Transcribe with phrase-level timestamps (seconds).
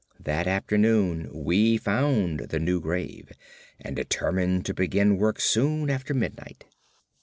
[0.19, 3.33] That afternoon we found the new grave,
[3.79, 6.65] and determined to begin work soon after midnight.